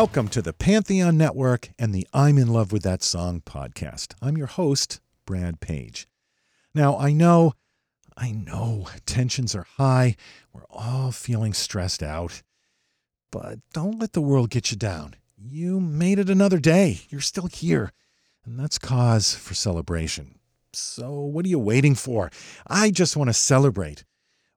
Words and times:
Welcome 0.00 0.28
to 0.28 0.40
the 0.40 0.54
Pantheon 0.54 1.18
Network 1.18 1.68
and 1.78 1.94
the 1.94 2.08
I'm 2.14 2.38
in 2.38 2.50
Love 2.50 2.72
with 2.72 2.82
That 2.84 3.02
Song 3.02 3.42
podcast. 3.44 4.14
I'm 4.22 4.38
your 4.38 4.46
host, 4.46 4.98
Brad 5.26 5.60
Page. 5.60 6.08
Now, 6.74 6.96
I 6.96 7.12
know, 7.12 7.52
I 8.16 8.32
know 8.32 8.86
tensions 9.04 9.54
are 9.54 9.66
high. 9.76 10.16
We're 10.54 10.64
all 10.70 11.12
feeling 11.12 11.52
stressed 11.52 12.02
out. 12.02 12.40
But 13.30 13.58
don't 13.74 13.98
let 13.98 14.14
the 14.14 14.22
world 14.22 14.48
get 14.48 14.70
you 14.70 14.78
down. 14.78 15.16
You 15.36 15.80
made 15.80 16.18
it 16.18 16.30
another 16.30 16.60
day. 16.60 17.02
You're 17.10 17.20
still 17.20 17.48
here. 17.48 17.92
And 18.46 18.58
that's 18.58 18.78
cause 18.78 19.34
for 19.34 19.52
celebration. 19.52 20.38
So, 20.72 21.12
what 21.12 21.44
are 21.44 21.50
you 21.50 21.58
waiting 21.58 21.94
for? 21.94 22.30
I 22.66 22.90
just 22.90 23.18
want 23.18 23.28
to 23.28 23.34
celebrate 23.34 24.06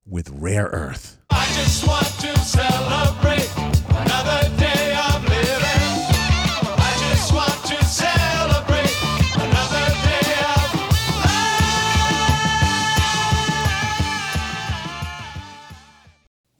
with 0.06 0.30
Rare 0.30 0.68
Earth. 0.68 1.18
I 1.30 1.46
just 1.54 1.86
want 1.86 2.06
to 2.06 2.40
celebrate 2.40 3.23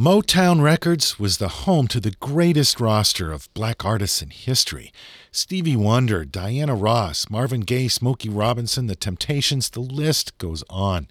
Motown 0.00 0.62
Records 0.62 1.18
was 1.18 1.36
the 1.36 1.66
home 1.66 1.86
to 1.88 2.00
the 2.00 2.12
greatest 2.12 2.80
roster 2.80 3.30
of 3.30 3.52
black 3.52 3.84
artists 3.84 4.22
in 4.22 4.30
history. 4.30 4.94
Stevie 5.30 5.76
Wonder, 5.76 6.24
Diana 6.24 6.74
Ross, 6.74 7.28
Marvin 7.28 7.60
Gaye, 7.60 7.88
Smokey 7.88 8.30
Robinson, 8.30 8.86
The 8.86 8.96
Temptations, 8.96 9.68
the 9.68 9.80
list 9.80 10.38
goes 10.38 10.64
on. 10.70 11.08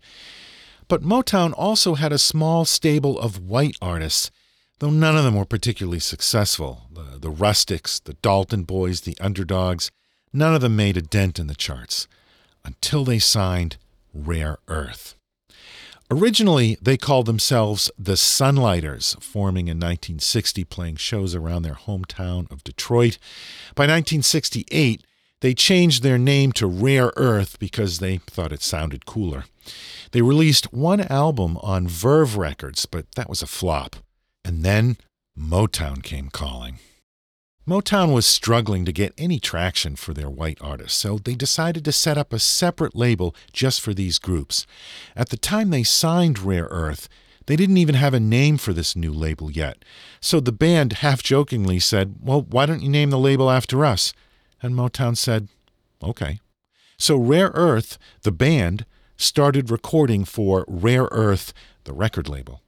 But 0.88 1.04
Motown 1.04 1.54
also 1.56 1.94
had 1.94 2.12
a 2.12 2.18
small 2.18 2.66
stable 2.66 3.20
of 3.20 3.48
white 3.48 3.78
artists, 3.80 4.32
though 4.80 4.90
none 4.90 5.16
of 5.16 5.24
them 5.24 5.36
were 5.36 5.46
particularly 5.46 6.00
successful. 6.00 6.88
The, 6.92 7.20
the 7.20 7.32
Rustix, 7.32 8.04
the 8.04 8.14
Dalton 8.14 8.64
Boys, 8.64 9.02
the 9.02 9.16
Underdogs, 9.22 9.92
none 10.34 10.56
of 10.56 10.62
them 10.62 10.76
made 10.76 10.98
a 10.98 11.04
dent 11.04 11.38
in 11.38 11.46
the 11.46 11.54
charts 11.54 12.08
until 12.66 13.06
they 13.06 13.20
signed 13.20 13.78
Rare 14.16 14.58
Earth. 14.68 15.14
Originally, 16.12 16.76
they 16.82 16.98
called 16.98 17.28
themselves 17.28 17.92
the 17.98 18.18
Sunlighters, 18.18 19.22
forming 19.22 19.68
in 19.68 19.78
1960, 19.78 20.64
playing 20.64 20.96
shows 20.96 21.36
around 21.36 21.62
their 21.62 21.76
hometown 21.76 22.52
of 22.52 22.64
Detroit. 22.64 23.20
By 23.76 23.84
1968, 23.84 25.06
they 25.42 25.54
changed 25.54 26.02
their 26.02 26.18
name 26.18 26.52
to 26.54 26.66
Rare 26.66 27.12
Earth 27.16 27.60
because 27.60 28.00
they 28.00 28.18
thought 28.18 28.52
it 28.52 28.64
sounded 28.64 29.06
cooler. 29.06 29.46
They 30.12 30.24
released 30.24 30.74
one 30.74 31.02
album 31.02 31.58
on 31.62 31.88
Verve 31.88 32.38
Records, 32.38 32.88
but 32.88 33.06
that 33.16 33.30
was 33.30 33.44
a 33.44 33.48
flop. 33.48 33.98
And 34.44 34.64
then 34.64 34.98
Motown 35.38 36.02
came 36.02 36.30
calling. 36.30 36.80
Motown 37.70 38.12
was 38.16 38.26
struggling 38.26 38.84
to 38.86 38.92
get 38.92 39.14
any 39.16 39.40
traction 39.40 39.96
for 39.96 40.12
their 40.12 40.28
white 40.28 40.58
artists, 40.60 40.98
so 40.98 41.20
they 41.20 41.36
decided 41.36 41.86
to 41.86 41.92
set 41.92 42.18
up 42.18 42.34
a 42.34 42.40
separate 42.40 42.96
label 42.96 43.36
just 43.54 43.80
for 43.80 43.94
these 43.94 44.18
groups. 44.18 44.66
At 45.16 45.30
the 45.30 45.38
time 45.38 45.70
they 45.70 45.84
signed 45.84 46.40
Rare 46.40 46.68
Earth, 46.72 47.08
they 47.46 47.56
didn't 47.56 47.78
even 47.78 47.94
have 47.94 48.16
a 48.16 48.20
name 48.20 48.58
for 48.58 48.74
this 48.74 48.96
new 48.96 49.14
label 49.14 49.52
yet. 49.52 49.86
So 50.20 50.40
the 50.40 50.52
band 50.52 50.94
half 50.94 51.22
jokingly 51.22 51.80
said, 51.80 52.16
Well, 52.20 52.42
why 52.42 52.66
don't 52.66 52.82
you 52.82 52.90
name 52.90 53.12
the 53.12 53.20
label 53.20 53.52
after 53.52 53.86
us? 53.86 54.14
And 54.64 54.74
Motown 54.74 55.16
said, 55.16 55.48
Okay. 56.04 56.40
So 56.98 57.18
Rare 57.18 57.52
Earth, 57.54 58.00
the 58.24 58.32
band, 58.32 58.88
started 59.16 59.70
recording 59.70 60.26
for 60.26 60.66
Rare 60.68 61.08
Earth, 61.12 61.54
the 61.84 61.94
record 61.94 62.28
label. 62.28 62.64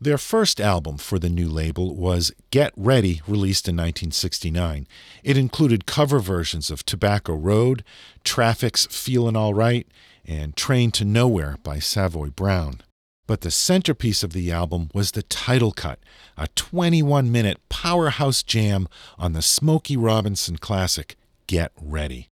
Their 0.00 0.18
first 0.18 0.60
album 0.60 0.98
for 0.98 1.18
the 1.18 1.28
new 1.28 1.48
label 1.48 1.94
was 1.94 2.32
Get 2.50 2.72
Ready, 2.76 3.22
released 3.26 3.68
in 3.68 3.76
1969. 3.76 4.86
It 5.22 5.36
included 5.36 5.86
cover 5.86 6.18
versions 6.18 6.70
of 6.70 6.84
Tobacco 6.84 7.34
Road, 7.34 7.84
Traffic's 8.24 8.86
Feelin' 8.86 9.36
All 9.36 9.54
Right, 9.54 9.86
and 10.26 10.56
Train 10.56 10.90
to 10.92 11.04
Nowhere 11.04 11.56
by 11.62 11.78
Savoy 11.78 12.30
Brown. 12.30 12.80
But 13.26 13.40
the 13.40 13.50
centerpiece 13.50 14.22
of 14.22 14.32
the 14.32 14.52
album 14.52 14.90
was 14.92 15.12
the 15.12 15.22
title 15.22 15.72
cut, 15.72 16.00
a 16.36 16.48
21 16.48 17.30
minute 17.32 17.60
powerhouse 17.68 18.42
jam 18.42 18.88
on 19.16 19.32
the 19.32 19.42
Smokey 19.42 19.96
Robinson 19.96 20.58
classic, 20.58 21.16
Get 21.46 21.72
Ready. 21.80 22.28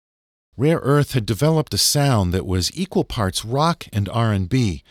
Rare 0.57 0.81
Earth 0.83 1.13
had 1.13 1.27
developed 1.27 1.75
a 1.75 1.79
sound 1.79 2.33
that 2.33 2.47
was 2.47 2.77
equal 2.77 3.05
parts 3.05 3.45
rock 3.45 3.87
and 3.93 4.09
R&B, 4.09 4.83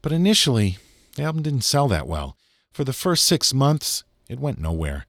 but 0.00 0.12
initially 0.12 0.78
the 1.16 1.22
album 1.22 1.42
didn't 1.42 1.62
sell 1.62 1.88
that 1.88 2.06
well. 2.06 2.36
For 2.72 2.84
the 2.84 2.92
first 2.92 3.24
six 3.24 3.52
months, 3.52 4.04
it 4.28 4.40
went 4.40 4.60
nowhere. 4.60 5.06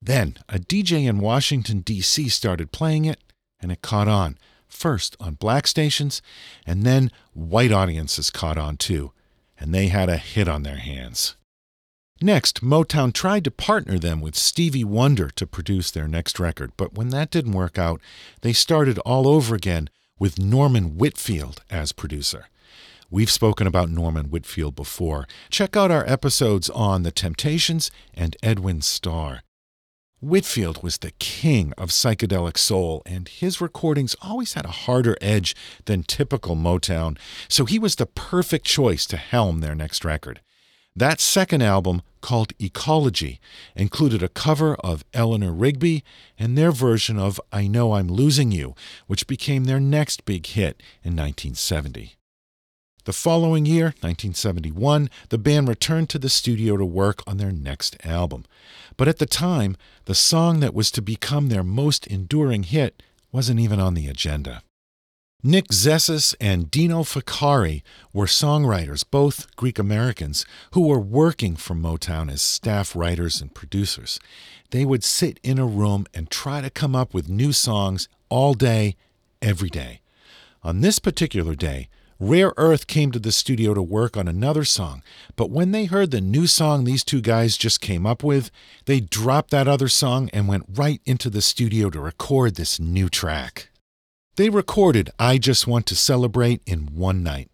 Then 0.00 0.36
a 0.48 0.58
DJ 0.58 1.08
in 1.08 1.18
Washington, 1.18 1.80
D.C. 1.80 2.28
started 2.28 2.72
playing 2.72 3.04
it, 3.04 3.18
and 3.60 3.72
it 3.72 3.82
caught 3.82 4.08
on, 4.08 4.38
first 4.68 5.16
on 5.18 5.34
black 5.34 5.66
stations, 5.66 6.22
and 6.66 6.84
then 6.84 7.10
white 7.32 7.72
audiences 7.72 8.30
caught 8.30 8.58
on 8.58 8.76
too, 8.76 9.12
and 9.58 9.74
they 9.74 9.88
had 9.88 10.08
a 10.08 10.18
hit 10.18 10.48
on 10.48 10.62
their 10.62 10.76
hands. 10.76 11.34
Next, 12.20 12.62
Motown 12.62 13.12
tried 13.12 13.44
to 13.44 13.50
partner 13.50 13.98
them 13.98 14.20
with 14.20 14.34
Stevie 14.34 14.84
Wonder 14.84 15.30
to 15.30 15.46
produce 15.46 15.90
their 15.90 16.08
next 16.08 16.40
record, 16.40 16.72
but 16.76 16.94
when 16.94 17.10
that 17.10 17.30
didn't 17.30 17.52
work 17.52 17.78
out, 17.78 18.00
they 18.42 18.52
started 18.52 18.98
all 19.00 19.28
over 19.28 19.54
again 19.54 19.88
with 20.18 20.38
Norman 20.38 20.96
Whitfield 20.96 21.62
as 21.70 21.92
producer. 21.92 22.48
We've 23.10 23.30
spoken 23.30 23.66
about 23.66 23.88
Norman 23.88 24.26
Whitfield 24.26 24.74
before. 24.76 25.26
Check 25.48 25.78
out 25.78 25.90
our 25.90 26.06
episodes 26.06 26.68
on 26.68 27.04
The 27.04 27.10
Temptations 27.10 27.90
and 28.12 28.36
Edwin 28.42 28.82
Starr. 28.82 29.40
Whitfield 30.20 30.82
was 30.82 30.98
the 30.98 31.12
king 31.12 31.72
of 31.78 31.88
psychedelic 31.88 32.58
soul, 32.58 33.02
and 33.06 33.26
his 33.26 33.62
recordings 33.62 34.14
always 34.20 34.52
had 34.52 34.66
a 34.66 34.82
harder 34.84 35.16
edge 35.22 35.56
than 35.86 36.02
typical 36.02 36.54
Motown, 36.54 37.16
so 37.48 37.64
he 37.64 37.78
was 37.78 37.94
the 37.94 38.04
perfect 38.04 38.66
choice 38.66 39.06
to 39.06 39.16
helm 39.16 39.60
their 39.60 39.74
next 39.74 40.04
record. 40.04 40.42
That 40.94 41.18
second 41.18 41.62
album, 41.62 42.02
called 42.20 42.52
Ecology, 42.60 43.40
included 43.74 44.22
a 44.22 44.28
cover 44.28 44.74
of 44.74 45.04
Eleanor 45.14 45.52
Rigby 45.52 46.04
and 46.38 46.58
their 46.58 46.72
version 46.72 47.18
of 47.18 47.40
I 47.52 47.68
Know 47.68 47.94
I'm 47.94 48.08
Losing 48.08 48.52
You, 48.52 48.74
which 49.06 49.26
became 49.26 49.64
their 49.64 49.80
next 49.80 50.26
big 50.26 50.44
hit 50.44 50.82
in 51.02 51.16
1970. 51.16 52.17
The 53.08 53.14
following 53.14 53.64
year, 53.64 53.86
1971, 54.02 55.08
the 55.30 55.38
band 55.38 55.66
returned 55.66 56.10
to 56.10 56.18
the 56.18 56.28
studio 56.28 56.76
to 56.76 56.84
work 56.84 57.22
on 57.26 57.38
their 57.38 57.50
next 57.50 57.96
album. 58.04 58.44
But 58.98 59.08
at 59.08 59.16
the 59.16 59.24
time, 59.24 59.78
the 60.04 60.14
song 60.14 60.60
that 60.60 60.74
was 60.74 60.90
to 60.90 61.00
become 61.00 61.48
their 61.48 61.62
most 61.62 62.06
enduring 62.06 62.64
hit 62.64 63.02
wasn't 63.32 63.60
even 63.60 63.80
on 63.80 63.94
the 63.94 64.08
agenda. 64.08 64.62
Nick 65.42 65.68
Zesses 65.68 66.34
and 66.38 66.70
Dino 66.70 67.02
Fekaris 67.02 67.80
were 68.12 68.26
songwriters, 68.26 69.06
both 69.10 69.56
Greek 69.56 69.78
Americans, 69.78 70.44
who 70.72 70.86
were 70.86 71.00
working 71.00 71.56
for 71.56 71.74
Motown 71.74 72.30
as 72.30 72.42
staff 72.42 72.94
writers 72.94 73.40
and 73.40 73.54
producers. 73.54 74.20
They 74.70 74.84
would 74.84 75.02
sit 75.02 75.40
in 75.42 75.58
a 75.58 75.64
room 75.64 76.04
and 76.12 76.30
try 76.30 76.60
to 76.60 76.68
come 76.68 76.94
up 76.94 77.14
with 77.14 77.30
new 77.30 77.52
songs 77.54 78.06
all 78.28 78.52
day, 78.52 78.96
every 79.40 79.70
day. 79.70 80.02
On 80.62 80.82
this 80.82 80.98
particular 80.98 81.54
day, 81.54 81.88
Rare 82.20 82.52
Earth 82.56 82.88
came 82.88 83.12
to 83.12 83.20
the 83.20 83.30
studio 83.30 83.74
to 83.74 83.82
work 83.82 84.16
on 84.16 84.26
another 84.26 84.64
song, 84.64 85.04
but 85.36 85.50
when 85.50 85.70
they 85.70 85.84
heard 85.84 86.10
the 86.10 86.20
new 86.20 86.48
song 86.48 86.82
these 86.82 87.04
two 87.04 87.20
guys 87.20 87.56
just 87.56 87.80
came 87.80 88.04
up 88.06 88.24
with, 88.24 88.50
they 88.86 88.98
dropped 88.98 89.52
that 89.52 89.68
other 89.68 89.86
song 89.86 90.28
and 90.32 90.48
went 90.48 90.64
right 90.68 91.00
into 91.04 91.30
the 91.30 91.40
studio 91.40 91.90
to 91.90 92.00
record 92.00 92.56
this 92.56 92.80
new 92.80 93.08
track. 93.08 93.70
They 94.34 94.50
recorded 94.50 95.10
I 95.16 95.38
Just 95.38 95.68
Want 95.68 95.86
to 95.86 95.94
Celebrate 95.94 96.60
in 96.66 96.88
one 96.92 97.22
night. 97.22 97.52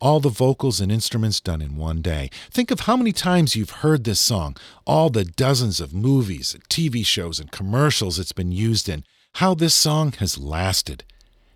All 0.00 0.20
the 0.20 0.30
vocals 0.30 0.80
and 0.80 0.90
instruments 0.90 1.38
done 1.38 1.60
in 1.60 1.76
one 1.76 2.00
day. 2.00 2.30
Think 2.50 2.70
of 2.70 2.80
how 2.80 2.96
many 2.96 3.12
times 3.12 3.56
you've 3.56 3.82
heard 3.82 4.04
this 4.04 4.20
song, 4.20 4.56
all 4.86 5.10
the 5.10 5.24
dozens 5.26 5.80
of 5.80 5.92
movies, 5.92 6.56
TV 6.70 7.04
shows, 7.04 7.38
and 7.38 7.50
commercials 7.50 8.18
it's 8.18 8.32
been 8.32 8.52
used 8.52 8.88
in, 8.88 9.04
how 9.34 9.54
this 9.54 9.74
song 9.74 10.12
has 10.12 10.38
lasted. 10.38 11.04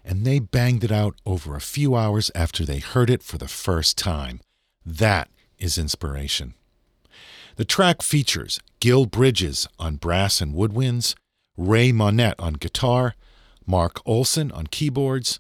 And 0.05 0.25
they 0.25 0.39
banged 0.39 0.85
it 0.85 0.93
out 0.93 1.17
over 1.25 1.55
a 1.55 1.61
few 1.61 1.95
hours 1.95 2.31
after 2.35 2.65
they 2.65 2.79
heard 2.79 3.11
it 3.11 3.23
for 3.23 3.39
the 3.39 3.49
first 3.49 3.97
time. 3.97 4.41
That 4.85 5.29
is 5.59 5.79
inspiration. 5.79 6.55
The 7.57 7.65
track 7.65 8.03
features 8.03 8.59
Gil 8.81 9.07
Bridges 9.07 9.69
on 9.79 9.97
brass 9.97 10.41
and 10.41 10.55
woodwinds, 10.55 11.15
Ray 11.57 11.93
Monette 11.93 12.41
on 12.41 12.55
guitar, 12.55 13.15
Mark 13.67 14.01
Olson 14.07 14.51
on 14.51 14.67
keyboards, 14.67 15.39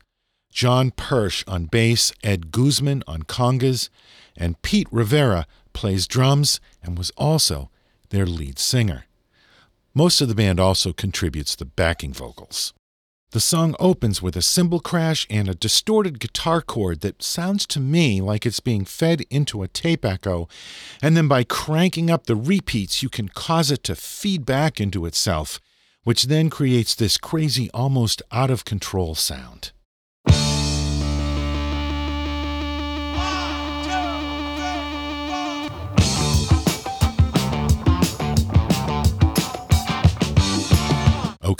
John 0.52 0.90
Persh 0.90 1.42
on 1.48 1.64
bass, 1.64 2.12
Ed 2.22 2.52
Guzman 2.52 3.02
on 3.06 3.22
congas, 3.22 3.88
and 4.36 4.60
Pete 4.62 4.88
Rivera 4.90 5.46
plays 5.72 6.06
drums 6.06 6.60
and 6.82 6.98
was 6.98 7.10
also 7.16 7.70
their 8.10 8.26
lead 8.26 8.58
singer. 8.58 9.06
Most 9.94 10.20
of 10.20 10.28
the 10.28 10.34
band 10.34 10.60
also 10.60 10.92
contributes 10.92 11.56
the 11.56 11.64
backing 11.64 12.12
vocals. 12.12 12.74
The 13.32 13.40
song 13.40 13.74
opens 13.80 14.22
with 14.22 14.36
a 14.36 14.42
cymbal 14.42 14.80
crash 14.80 15.26
and 15.28 15.48
a 15.48 15.54
distorted 15.54 16.20
guitar 16.20 16.62
chord 16.62 17.00
that 17.00 17.22
sounds 17.22 17.66
to 17.68 17.80
me 17.80 18.20
like 18.20 18.46
it's 18.46 18.60
being 18.60 18.84
fed 18.84 19.22
into 19.30 19.62
a 19.62 19.68
tape 19.68 20.04
echo, 20.04 20.48
and 21.02 21.16
then 21.16 21.28
by 21.28 21.44
cranking 21.44 22.10
up 22.10 22.26
the 22.26 22.36
repeats, 22.36 23.02
you 23.02 23.08
can 23.08 23.28
cause 23.28 23.70
it 23.70 23.82
to 23.84 23.94
feed 23.94 24.46
back 24.46 24.80
into 24.80 25.06
itself 25.06 25.60
which 26.04 26.24
then 26.24 26.50
creates 26.50 26.94
this 26.94 27.16
crazy, 27.16 27.70
almost 27.72 28.22
out 28.32 28.50
of 28.50 28.64
control 28.64 29.14
sound. 29.14 29.72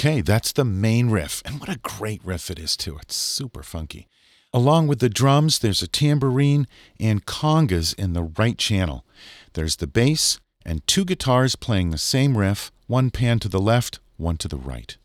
Okay, 0.04 0.20
that's 0.20 0.50
the 0.50 0.64
main 0.64 1.10
riff, 1.10 1.43
and 1.44 1.60
what 1.60 1.69
a 1.69 1.78
great 1.78 2.20
riff 2.25 2.50
it 2.50 2.58
is, 2.58 2.76
too. 2.76 2.99
It's 3.00 3.14
super 3.14 3.62
funky. 3.62 4.08
Along 4.52 4.88
with 4.88 4.99
the 4.99 5.08
drums, 5.08 5.60
there's 5.60 5.81
a 5.81 5.87
tambourine 5.87 6.66
and 6.99 7.25
congas 7.25 7.94
in 7.94 8.12
the 8.12 8.25
right 8.25 8.58
channel. 8.58 9.06
There's 9.52 9.76
the 9.76 9.87
bass 9.87 10.40
and 10.66 10.84
two 10.88 11.04
guitars 11.04 11.54
playing 11.54 11.90
the 11.90 11.99
same 11.99 12.37
riff, 12.37 12.72
one 12.88 13.10
pan 13.10 13.38
to 13.38 13.49
the 13.49 13.60
left, 13.60 14.00
one 14.16 14.37
to 14.38 14.49
the 14.49 14.56
right. 14.56 14.96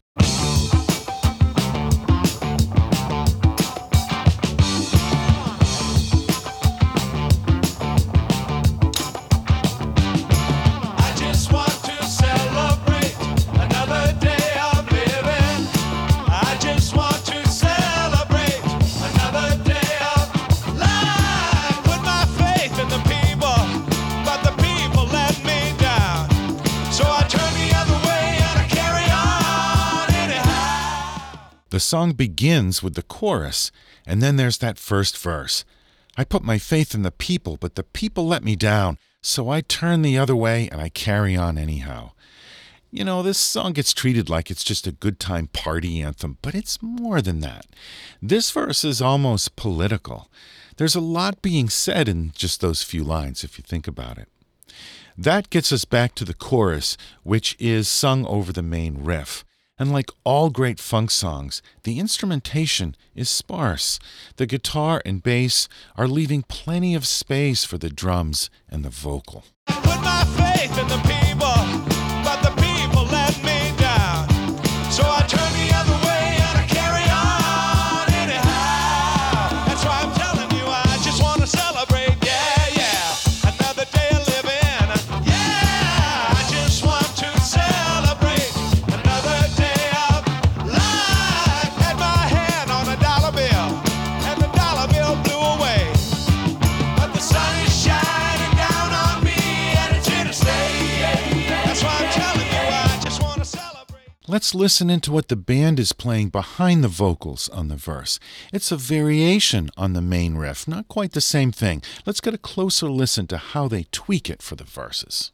Song 31.87 32.11
begins 32.11 32.83
with 32.83 32.95
the 32.95 33.01
chorus, 33.01 33.71
and 34.05 34.21
then 34.21 34.35
there's 34.35 34.57
that 34.57 34.77
first 34.77 35.17
verse. 35.17 35.63
I 36.17 36.25
put 36.25 36.43
my 36.43 36.57
faith 36.57 36.93
in 36.93 37.03
the 37.03 37.11
people, 37.11 37.57
but 37.57 37.75
the 37.75 37.83
people 37.83 38.27
let 38.27 38.43
me 38.43 38.55
down, 38.55 38.97
so 39.21 39.49
I 39.49 39.61
turn 39.61 40.01
the 40.01 40.17
other 40.17 40.35
way 40.35 40.67
and 40.69 40.81
I 40.81 40.89
carry 40.89 41.35
on 41.35 41.57
anyhow. 41.57 42.11
You 42.91 43.03
know, 43.03 43.21
this 43.21 43.37
song 43.37 43.73
gets 43.73 43.93
treated 43.93 44.29
like 44.29 44.51
it's 44.51 44.63
just 44.63 44.87
a 44.87 44.91
good 44.91 45.19
time 45.19 45.47
party 45.47 46.01
anthem, 46.01 46.37
but 46.41 46.55
it's 46.55 46.81
more 46.81 47.21
than 47.21 47.39
that. 47.41 47.65
This 48.21 48.51
verse 48.51 48.83
is 48.83 49.01
almost 49.01 49.55
political. 49.55 50.29
There's 50.77 50.95
a 50.95 51.01
lot 51.01 51.41
being 51.41 51.69
said 51.69 52.09
in 52.09 52.31
just 52.35 52.61
those 52.61 52.83
few 52.83 53.03
lines, 53.03 53.43
if 53.43 53.57
you 53.57 53.63
think 53.65 53.87
about 53.87 54.17
it. 54.17 54.27
That 55.17 55.49
gets 55.49 55.71
us 55.71 55.85
back 55.85 56.15
to 56.15 56.25
the 56.25 56.33
chorus, 56.33 56.97
which 57.23 57.55
is 57.59 57.87
sung 57.87 58.25
over 58.25 58.53
the 58.53 58.61
main 58.61 59.03
riff. 59.03 59.43
And 59.79 59.91
like 59.91 60.09
all 60.24 60.50
great 60.50 60.79
funk 60.79 61.12
songs, 61.12 61.62
the 61.83 62.00
instrumentation 62.00 62.95
is 63.15 63.29
sparse. 63.29 64.00
The 64.38 64.45
guitar 64.45 65.01
and 65.06 65.21
bass 65.21 65.68
are 65.95 66.07
leaving 66.07 66.44
plenty 66.44 66.95
of 66.95 67.06
space 67.06 67.63
for 67.63 67.77
the 67.77 67.89
drums 67.89 68.49
and 68.69 68.83
the 68.83 68.90
vocal. 68.90 69.45
Put 69.68 70.01
my 70.01 70.28
Let's 104.37 104.53
listen 104.53 104.91
into 104.91 105.11
what 105.11 105.29
the 105.29 105.35
band 105.35 105.79
is 105.79 105.94
playing 105.94 106.29
behind 106.29 106.83
the 106.83 106.87
vocals 106.87 107.49
on 107.49 107.69
the 107.69 107.75
verse. 107.75 108.19
It's 108.53 108.71
a 108.71 108.77
variation 108.77 109.71
on 109.75 109.94
the 109.94 110.01
main 110.01 110.35
riff, 110.35 110.67
not 110.67 110.87
quite 110.87 111.13
the 111.13 111.21
same 111.21 111.51
thing. 111.51 111.81
Let's 112.06 112.21
get 112.21 112.35
a 112.35 112.37
closer 112.37 112.87
listen 112.87 113.25
to 113.29 113.37
how 113.39 113.67
they 113.67 113.87
tweak 113.91 114.29
it 114.29 114.44
for 114.44 114.56
the 114.56 114.63
verses. 114.63 115.31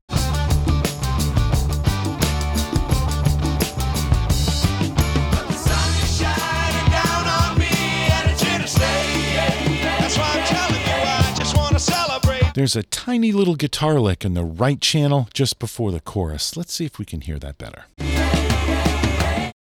There's 12.55 12.77
a 12.77 12.83
tiny 12.83 13.33
little 13.33 13.55
guitar 13.55 13.99
lick 13.99 14.23
in 14.23 14.33
the 14.33 14.45
right 14.45 14.79
channel 14.79 15.27
just 15.33 15.59
before 15.59 15.91
the 15.91 15.99
chorus. 15.99 16.55
Let's 16.55 16.71
see 16.71 16.85
if 16.85 16.97
we 16.97 17.03
can 17.03 17.19
hear 17.19 17.37
that 17.39 17.57
better. 17.57 17.83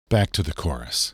Back 0.10 0.32
to 0.32 0.42
the 0.42 0.54
chorus. 0.54 1.14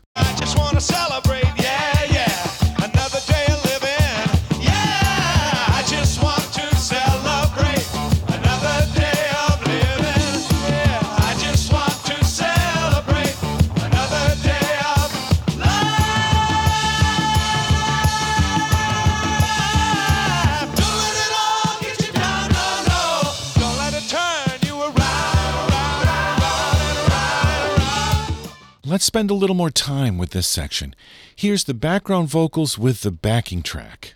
Spend 29.16 29.30
a 29.30 29.34
little 29.34 29.56
more 29.56 29.70
time 29.70 30.18
with 30.18 30.32
this 30.32 30.46
section. 30.46 30.94
Here's 31.34 31.64
the 31.64 31.72
background 31.72 32.28
vocals 32.28 32.76
with 32.76 33.00
the 33.00 33.10
backing 33.10 33.62
track. 33.62 34.12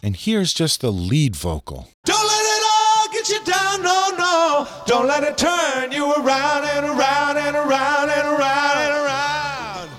And 0.00 0.14
here's 0.14 0.54
just 0.54 0.80
the 0.80 0.92
lead 0.92 1.34
vocal. 1.34 1.88
Don't 2.04 2.24
let 2.24 2.44
it 2.44 2.62
all 2.72 3.08
get 3.12 3.28
you 3.30 3.44
down, 3.44 3.82
no, 3.82 4.10
no. 4.16 4.68
Don't 4.86 5.08
let 5.08 5.24
it 5.24 5.36
turn 5.36 5.90
you 5.90 6.12
around 6.12 6.62
and 6.66 6.86
around 6.86 7.36
and 7.36 7.56
around 7.56 8.10
and 8.10 8.28
around 8.28 8.78
and 8.78 9.06
around. 9.06 9.90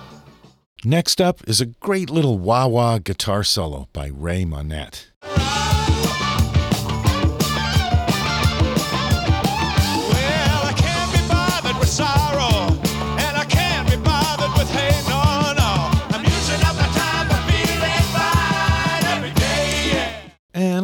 Next 0.86 1.20
up 1.20 1.46
is 1.46 1.60
a 1.60 1.66
great 1.66 2.10
little 2.10 2.40
wah 2.40 2.68
wah 2.68 2.98
guitar 2.98 3.44
solo 3.44 3.90
by 3.92 4.08
Ray 4.08 4.46
Monette. 4.46 5.12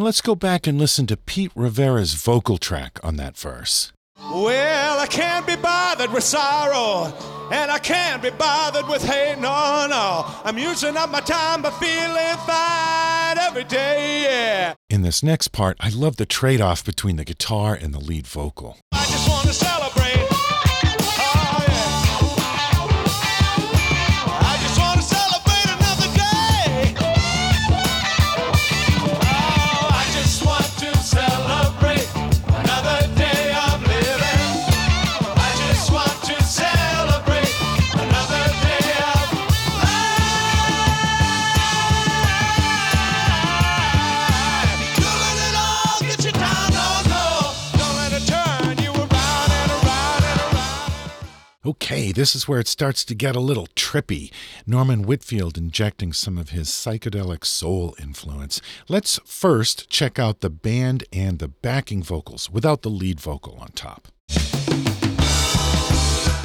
Let's 0.04 0.20
go 0.20 0.34
back 0.34 0.66
and 0.66 0.78
listen 0.78 1.06
to 1.06 1.16
Pete 1.16 1.50
Rivera's 1.54 2.12
vocal 2.12 2.58
track 2.58 3.00
on 3.02 3.16
that 3.16 3.38
verse. 3.38 3.90
Well, 4.20 5.00
I 5.00 5.06
can't 5.06 5.46
be 5.46 5.56
bothered 5.56 6.12
with 6.12 6.22
sorrow, 6.22 7.12
and 7.50 7.70
I 7.70 7.78
can't 7.78 8.22
be 8.22 8.30
bothered 8.30 8.86
with 8.86 9.02
hate, 9.02 9.38
no, 9.38 9.86
no. 9.88 10.26
I'm 10.44 10.58
using 10.58 10.96
up 10.98 11.10
my 11.10 11.20
time 11.20 11.62
by 11.62 11.70
feeling 11.70 12.36
fine 12.46 13.38
every 13.38 13.64
day, 13.64 14.24
yeah. 14.24 14.74
In 14.90 15.00
this 15.02 15.22
next 15.22 15.48
part, 15.48 15.76
I 15.80 15.88
love 15.88 16.16
the 16.16 16.26
trade 16.26 16.60
off 16.60 16.84
between 16.84 17.16
the 17.16 17.24
guitar 17.24 17.74
and 17.74 17.94
the 17.94 17.98
lead 18.00 18.26
vocal. 18.26 18.76
I 18.92 19.06
just 19.06 19.28
want 19.28 19.46
to 19.46 19.54
celebrate. 19.54 19.93
Okay, 51.66 52.12
this 52.12 52.36
is 52.36 52.46
where 52.46 52.60
it 52.60 52.68
starts 52.68 53.06
to 53.06 53.14
get 53.14 53.34
a 53.34 53.40
little 53.40 53.68
trippy. 53.68 54.30
Norman 54.66 55.00
Whitfield 55.00 55.56
injecting 55.56 56.12
some 56.12 56.36
of 56.36 56.50
his 56.50 56.68
psychedelic 56.68 57.42
soul 57.42 57.96
influence. 57.98 58.60
Let's 58.86 59.18
first 59.24 59.88
check 59.88 60.18
out 60.18 60.40
the 60.40 60.50
band 60.50 61.04
and 61.10 61.38
the 61.38 61.48
backing 61.48 62.02
vocals 62.02 62.50
without 62.50 62.82
the 62.82 62.90
lead 62.90 63.18
vocal 63.18 63.56
on 63.56 63.68
top. 63.68 64.08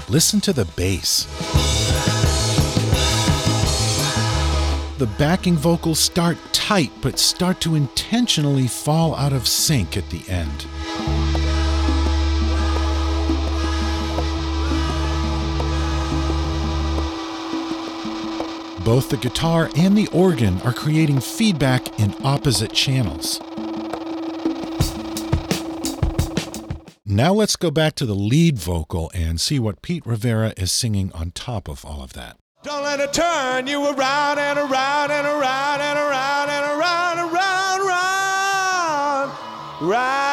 Listen 0.07 0.39
to 0.39 0.53
the 0.53 0.63
bass. 0.77 1.25
The 4.99 5.09
backing 5.17 5.57
vocals 5.57 5.99
start 5.99 6.37
tight 6.53 6.91
but 7.01 7.19
start 7.19 7.59
to 7.61 7.75
intentionally 7.75 8.67
fall 8.67 9.15
out 9.15 9.33
of 9.33 9.49
sync 9.49 9.97
at 9.97 10.09
the 10.11 10.23
end. 10.29 10.65
Both 18.89 19.09
the 19.09 19.17
guitar 19.17 19.69
and 19.75 19.95
the 19.95 20.07
organ 20.07 20.63
are 20.63 20.73
creating 20.73 21.19
feedback 21.19 21.99
in 21.99 22.15
opposite 22.23 22.73
channels. 22.73 23.39
Now 27.05 27.31
let's 27.31 27.55
go 27.55 27.69
back 27.69 27.93
to 27.97 28.07
the 28.07 28.15
lead 28.15 28.57
vocal 28.57 29.11
and 29.13 29.39
see 29.39 29.59
what 29.59 29.83
Pete 29.83 30.03
Rivera 30.07 30.55
is 30.57 30.71
singing 30.71 31.11
on 31.13 31.29
top 31.29 31.67
of 31.67 31.85
all 31.85 32.01
of 32.01 32.13
that. 32.13 32.37
Don't 32.63 32.81
let 32.81 32.99
it 32.99 33.13
turn 33.13 33.67
you 33.67 33.85
around 33.85 34.39
and 34.39 34.57
around 34.57 35.11
and 35.11 35.27
around 35.27 35.81
and 35.81 35.99
around 35.99 36.49
and 36.49 36.79
around 36.79 37.19
and 37.19 37.31
around, 37.31 37.87
round, 37.87 39.31
round, 39.87 40.28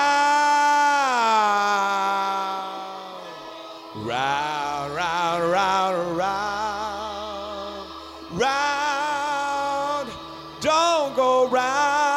Don't 10.61 11.15
go 11.15 11.49
round. 11.49 12.17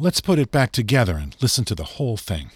Let's 0.00 0.20
put 0.20 0.38
it 0.38 0.52
back 0.52 0.70
together 0.70 1.16
and 1.16 1.34
listen 1.40 1.64
to 1.64 1.74
the 1.74 1.84
whole 1.84 2.16
thing. 2.16 2.50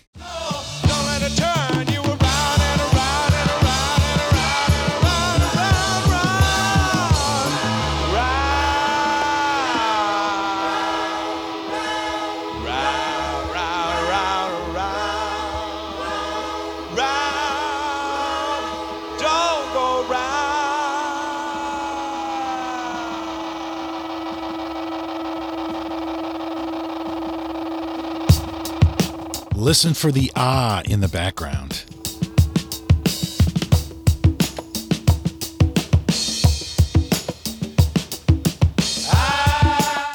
Listen 29.62 29.94
for 29.94 30.10
the 30.10 30.32
ah 30.34 30.82
in 30.86 30.98
the 30.98 31.06
background. 31.06 31.84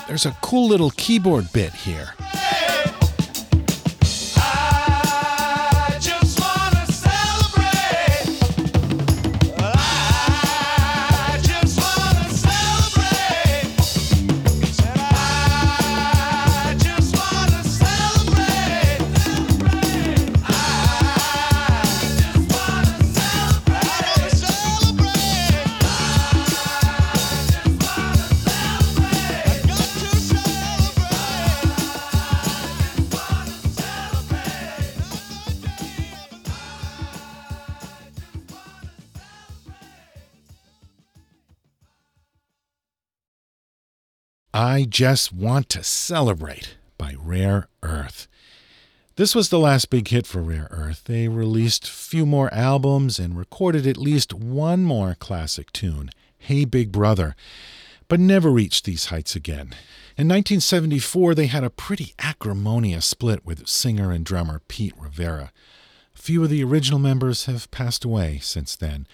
There's 0.10 0.26
a 0.26 0.36
cool 0.42 0.68
little 0.68 0.90
keyboard 0.98 1.50
bit 1.54 1.72
here. 1.72 2.14
I 44.60 44.86
Just 44.86 45.32
Want 45.32 45.70
to 45.70 45.84
Celebrate 45.84 46.78
by 46.98 47.14
Rare 47.20 47.68
Earth. 47.84 48.28
This 49.16 49.36
was 49.36 49.50
the 49.50 49.60
last 49.60 49.92
big 49.92 50.08
hit 50.08 50.26
for 50.26 50.42
Rare 50.42 50.68
Earth. 50.72 51.04
They 51.06 51.28
released 51.28 51.88
a 51.88 51.92
few 51.92 52.26
more 52.26 52.52
albums 52.52 53.20
and 53.20 53.38
recorded 53.38 53.86
at 53.86 53.98
least 53.98 54.34
one 54.34 54.84
more 54.84 55.14
classic 55.14 55.72
tune, 55.74 56.10
Hey 56.40 56.66
Big 56.66 56.92
Brother, 56.92 57.36
but 58.08 58.20
never 58.20 58.50
reached 58.50 58.86
these 58.86 59.06
heights 59.06 59.36
again. 59.36 59.76
In 60.18 60.28
1974, 60.28 61.36
they 61.36 61.46
had 61.46 61.64
a 61.64 61.70
pretty 61.70 62.16
acrimonious 62.18 63.06
split 63.06 63.46
with 63.46 63.68
singer 63.68 64.12
and 64.12 64.26
drummer 64.26 64.64
Pete 64.68 64.96
Rivera. 64.98 65.52
Few 66.16 66.44
of 66.44 66.50
the 66.50 66.64
original 66.64 66.98
members 66.98 67.46
have 67.46 67.70
passed 67.70 68.04
away 68.04 68.40
since 68.42 68.76
then, 68.76 69.06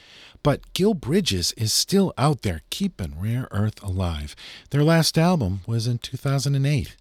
but 0.44 0.74
Gil 0.74 0.94
Bridges 0.94 1.54
is 1.54 1.74
still 1.74 2.14
out 2.18 2.42
there 2.42 2.62
keeping 2.70 3.20
Rare 3.20 3.48
Earth 3.52 3.82
alive. 3.82 4.36
Their 4.70 4.84
last 4.84 5.18
album 5.18 5.62
was 5.66 5.88
in 5.88 5.98
2008. 5.98 6.98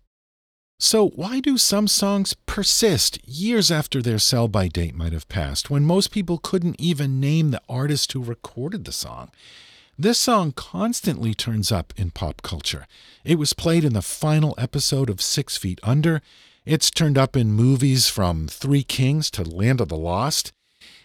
So, 0.79 1.11
why 1.11 1.39
do 1.39 1.59
some 1.59 1.87
songs 1.87 2.35
persist 2.47 3.21
years 3.25 3.71
after 3.71 4.03
their 4.03 4.19
sell 4.19 4.49
by 4.49 4.67
date 4.67 4.97
might 4.97 5.13
have 5.13 5.29
passed 5.29 5.71
when 5.71 5.85
most 5.85 6.11
people 6.11 6.39
couldn't 6.39 6.81
even 6.81 7.21
name 7.21 7.51
the 7.53 7.63
artist 7.69 8.13
who 8.13 8.23
recorded 8.23 8.85
the 8.85 8.93
song? 8.93 9.31
This 9.97 10.19
song 10.19 10.53
constantly 10.53 11.35
turns 11.35 11.71
up 11.71 11.93
in 11.97 12.11
pop 12.11 12.43
culture. 12.43 12.87
It 13.25 13.39
was 13.39 13.53
played 13.53 13.85
in 13.85 13.93
the 13.93 14.03
final 14.03 14.57
episode 14.59 15.09
of 15.09 15.23
Six 15.23 15.57
Feet 15.57 15.79
Under. 15.85 16.21
It's 16.65 16.91
turned 16.91 17.19
up 17.19 17.37
in 17.37 17.53
movies 17.53 18.09
from 18.09 18.49
Three 18.49 18.83
Kings 18.83 19.31
to 19.33 19.45
Land 19.45 19.81
of 19.81 19.89
the 19.89 19.97
Lost, 19.97 20.53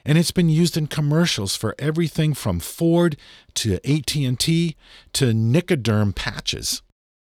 and 0.08 0.18
it's 0.18 0.32
been 0.32 0.48
used 0.48 0.78
in 0.78 0.88
commercials 0.88 1.58
for 1.58 1.76
everything 1.78 2.34
from 2.34 2.62
Ford 2.62 3.18
to 3.56 3.76
AT&T 3.86 4.76
to 5.12 5.26
Nicoderm 5.26 6.16
patches. 6.16 6.82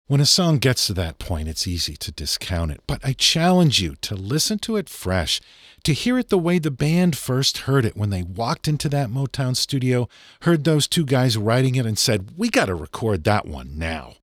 When 0.07 0.23
a 0.23 0.27
song 0.27 0.57
gets 0.59 0.87
to 0.87 0.95
that 0.95 1.19
point, 1.19 1.49
it's 1.49 1.67
easy 1.67 1.97
to 1.97 2.11
discount 2.11 2.71
it, 2.71 2.81
but 2.87 3.05
I 3.05 3.13
challenge 3.13 3.81
you 3.81 3.95
to 3.97 4.15
listen 4.15 4.59
to 4.61 4.77
it 4.77 4.89
fresh, 4.89 5.41
to 5.85 5.93
hear 5.93 6.19
it 6.19 6.31
the 6.31 6.39
way 6.39 6.59
the 6.59 6.71
band 6.71 7.17
first 7.17 7.59
heard 7.59 7.85
it 7.85 7.97
when 7.97 8.09
they 8.09 8.23
walked 8.23 8.67
into 8.67 8.89
that 8.89 9.11
Motown 9.11 9.55
studio, 9.55 10.09
heard 10.43 10.65
those 10.65 10.89
two 10.89 11.05
guys 11.05 11.37
writing 11.37 11.75
it, 11.75 11.87
and 11.87 11.99
said, 11.99 12.39
We 12.39 12.49
got 12.49 12.67
to 12.67 12.75
record 12.75 13.25
that 13.25 13.47
one 13.47 13.79
now. 13.79 14.15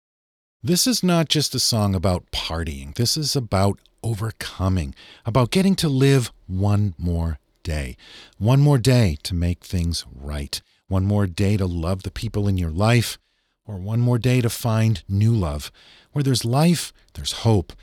This 0.64 0.88
is 0.88 1.04
not 1.04 1.30
just 1.30 1.56
a 1.56 1.60
song 1.60 1.94
about 1.94 2.32
partying, 2.32 2.96
this 2.96 3.16
is 3.16 3.36
about 3.36 3.80
overcoming, 4.04 4.96
about 5.26 5.52
getting 5.52 5.76
to 5.76 5.90
live 5.90 6.32
one 6.48 6.96
more 6.98 7.39
day. 7.64 7.98
One 8.38 8.60
more 8.60 8.78
day 8.78 9.18
to 9.24 9.36
make 9.36 9.64
things 9.64 10.06
right. 10.14 10.62
One 10.88 11.06
more 11.06 11.28
day 11.28 11.58
to 11.58 11.66
love 11.66 12.04
the 12.04 12.12
people 12.12 12.48
in 12.48 12.58
your 12.58 12.72
life 12.72 13.18
or 13.66 13.78
one 13.78 14.00
more 14.00 14.18
day 14.18 14.42
to 14.42 14.50
find 14.50 15.04
new 15.08 15.34
love. 15.34 15.72
Where 16.12 16.24
there's 16.24 16.44
life, 16.44 16.92
there's 17.14 17.44
hope, 17.44 17.74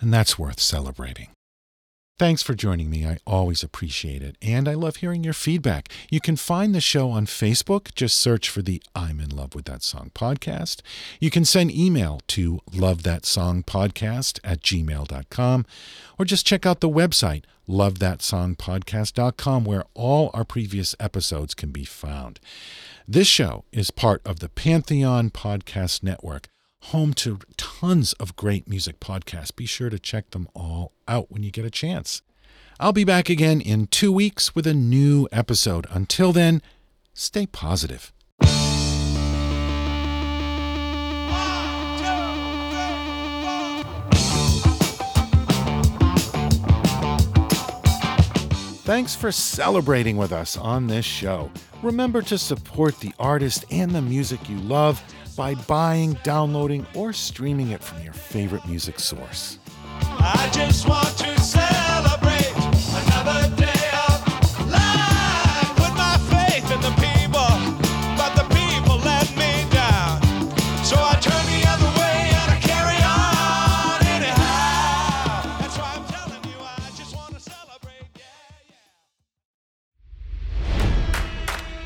and 0.00 0.12
that's 0.12 0.38
worth 0.38 0.58
celebrating. 0.58 1.35
Thanks 2.18 2.42
for 2.42 2.54
joining 2.54 2.88
me. 2.88 3.06
I 3.06 3.18
always 3.26 3.62
appreciate 3.62 4.22
it. 4.22 4.36
And 4.40 4.68
I 4.68 4.72
love 4.72 4.96
hearing 4.96 5.22
your 5.22 5.34
feedback. 5.34 5.90
You 6.08 6.18
can 6.18 6.36
find 6.36 6.74
the 6.74 6.80
show 6.80 7.10
on 7.10 7.26
Facebook. 7.26 7.94
Just 7.94 8.16
search 8.16 8.48
for 8.48 8.62
the 8.62 8.82
I'm 8.94 9.20
in 9.20 9.28
love 9.28 9.54
with 9.54 9.66
that 9.66 9.82
song 9.82 10.12
podcast. 10.14 10.80
You 11.20 11.30
can 11.30 11.44
send 11.44 11.70
email 11.72 12.22
to 12.28 12.60
lovethatsongpodcast 12.70 14.40
at 14.42 14.62
gmail.com 14.62 15.66
or 16.18 16.24
just 16.24 16.46
check 16.46 16.64
out 16.64 16.80
the 16.80 16.88
website 16.88 17.44
lovethatsongpodcast.com 17.68 19.64
where 19.64 19.84
all 19.94 20.30
our 20.32 20.44
previous 20.44 20.94
episodes 20.98 21.52
can 21.52 21.70
be 21.70 21.84
found. 21.84 22.40
This 23.06 23.26
show 23.26 23.64
is 23.72 23.90
part 23.90 24.22
of 24.24 24.40
the 24.40 24.48
Pantheon 24.48 25.30
Podcast 25.30 26.02
Network, 26.02 26.48
home 26.82 27.14
to 27.14 27.38
tons 27.56 28.12
of 28.14 28.36
great 28.36 28.68
music 28.68 29.00
podcasts. 29.00 29.54
Be 29.54 29.66
sure 29.66 29.90
to 29.90 29.98
check 29.98 30.30
them 30.30 30.48
all 30.54 30.92
out 31.08 31.30
when 31.30 31.42
you 31.42 31.50
get 31.50 31.64
a 31.64 31.70
chance. 31.70 32.22
I'll 32.78 32.92
be 32.92 33.04
back 33.04 33.28
again 33.28 33.60
in 33.60 33.86
two 33.86 34.12
weeks 34.12 34.54
with 34.54 34.66
a 34.66 34.74
new 34.74 35.28
episode. 35.32 35.86
Until 35.90 36.32
then, 36.32 36.62
stay 37.14 37.46
positive. 37.46 38.12
Thanks 48.86 49.16
for 49.16 49.32
celebrating 49.32 50.16
with 50.16 50.30
us 50.30 50.56
on 50.56 50.86
this 50.86 51.04
show. 51.04 51.50
Remember 51.82 52.22
to 52.22 52.38
support 52.38 53.00
the 53.00 53.12
artist 53.18 53.64
and 53.72 53.90
the 53.90 54.00
music 54.00 54.48
you 54.48 54.58
love 54.58 55.02
by 55.36 55.54
buying, 55.54 56.14
downloading, 56.24 56.86
or 56.94 57.12
streaming 57.12 57.70
it 57.70 57.82
from 57.82 58.02
your 58.02 58.14
favorite 58.14 58.66
music 58.66 58.98
source. 58.98 59.58